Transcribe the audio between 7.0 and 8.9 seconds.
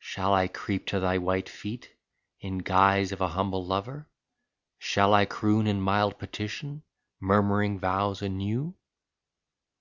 murmuring vows anew?